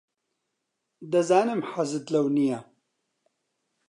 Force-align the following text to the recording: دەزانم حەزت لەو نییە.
دەزانم 1.11 1.61
حەزت 1.71 2.05
لەو 2.13 2.25
نییە. 2.37 2.59